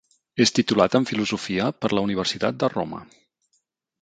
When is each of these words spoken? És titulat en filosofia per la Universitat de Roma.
És 0.45 0.51
titulat 0.59 0.97
en 0.99 1.05
filosofia 1.11 1.67
per 1.85 1.93
la 1.95 2.05
Universitat 2.09 2.59
de 2.65 2.71
Roma. 2.79 3.05